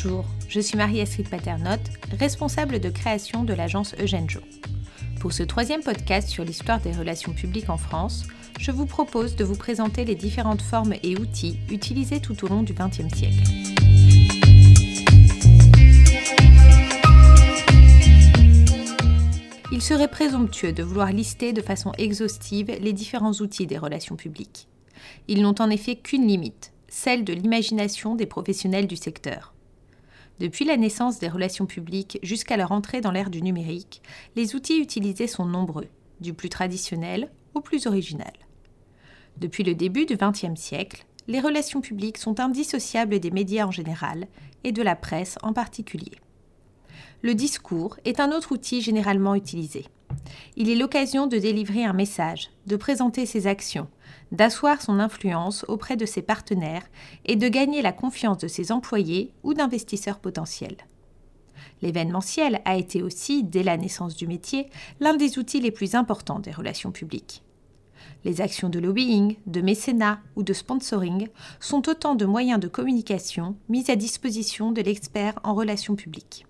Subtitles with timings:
[0.00, 1.90] Bonjour, je suis Marie-Astrid Paternotte,
[2.20, 4.38] responsable de création de l'agence Eugène Jo.
[5.18, 8.24] Pour ce troisième podcast sur l'histoire des relations publiques en France,
[8.60, 12.62] je vous propose de vous présenter les différentes formes et outils utilisés tout au long
[12.62, 13.42] du XXe siècle.
[19.72, 24.68] Il serait présomptueux de vouloir lister de façon exhaustive les différents outils des relations publiques.
[25.26, 29.54] Ils n'ont en effet qu'une limite, celle de l'imagination des professionnels du secteur.
[30.40, 34.02] Depuis la naissance des relations publiques jusqu'à leur entrée dans l'ère du numérique,
[34.36, 35.88] les outils utilisés sont nombreux,
[36.20, 38.32] du plus traditionnel au plus original.
[39.38, 44.26] Depuis le début du XXe siècle, les relations publiques sont indissociables des médias en général
[44.64, 46.12] et de la presse en particulier.
[47.22, 49.86] Le discours est un autre outil généralement utilisé.
[50.56, 53.88] Il est l'occasion de délivrer un message, de présenter ses actions,
[54.32, 56.86] d'asseoir son influence auprès de ses partenaires
[57.24, 60.76] et de gagner la confiance de ses employés ou d'investisseurs potentiels.
[61.82, 64.68] L'événementiel a été aussi, dès la naissance du métier,
[65.00, 67.42] l'un des outils les plus importants des relations publiques.
[68.24, 71.28] Les actions de lobbying, de mécénat ou de sponsoring
[71.60, 76.47] sont autant de moyens de communication mis à disposition de l'expert en relations publiques.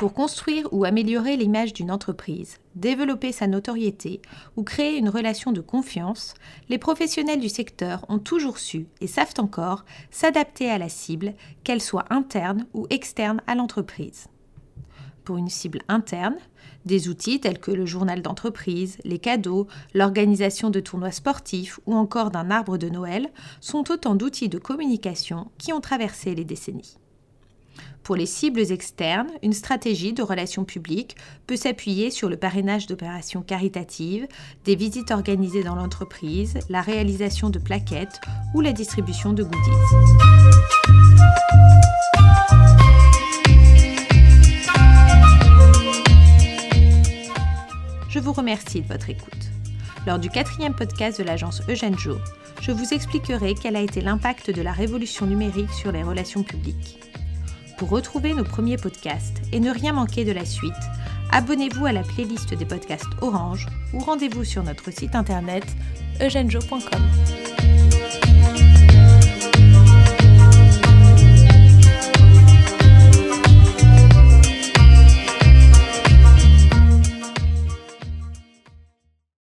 [0.00, 4.22] Pour construire ou améliorer l'image d'une entreprise, développer sa notoriété
[4.56, 6.32] ou créer une relation de confiance,
[6.70, 11.34] les professionnels du secteur ont toujours su et savent encore s'adapter à la cible,
[11.64, 14.28] qu'elle soit interne ou externe à l'entreprise.
[15.24, 16.38] Pour une cible interne,
[16.86, 22.30] des outils tels que le journal d'entreprise, les cadeaux, l'organisation de tournois sportifs ou encore
[22.30, 23.28] d'un arbre de Noël
[23.60, 26.99] sont autant d'outils de communication qui ont traversé les décennies.
[28.02, 33.42] Pour les cibles externes, une stratégie de relations publiques peut s'appuyer sur le parrainage d'opérations
[33.42, 34.26] caritatives,
[34.64, 38.20] des visites organisées dans l'entreprise, la réalisation de plaquettes
[38.54, 39.60] ou la distribution de goodies.
[48.08, 49.50] Je vous remercie de votre écoute.
[50.06, 52.18] Lors du quatrième podcast de l'agence Eugène Jo,
[52.60, 56.98] je vous expliquerai quel a été l'impact de la révolution numérique sur les relations publiques.
[57.80, 60.74] Pour retrouver nos premiers podcasts et ne rien manquer de la suite,
[61.32, 65.64] abonnez-vous à la playlist des podcasts Orange ou rendez-vous sur notre site internet
[66.20, 67.49] eugenejo.com.